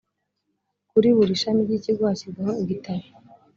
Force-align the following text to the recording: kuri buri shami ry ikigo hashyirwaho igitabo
kuri 0.89 1.07
buri 1.17 1.33
shami 1.41 1.61
ry 1.67 1.73
ikigo 1.79 2.01
hashyirwaho 2.09 2.51
igitabo 2.63 3.03